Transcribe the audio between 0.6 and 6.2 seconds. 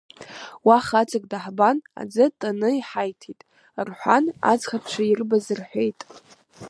Уа хаҵак даҳбан, аӡы таны иҳаиҭеит,— рҳәан аӡӷабцәа ирбаз рҳәеит.